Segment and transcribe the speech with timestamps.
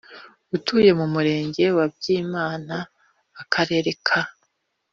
[0.55, 2.75] Utuye mu murenge wa byimana
[3.41, 4.21] akarere ka